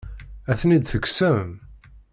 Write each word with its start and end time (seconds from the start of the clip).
Ad 0.51 0.57
ten-id-tekksem? 0.59 1.49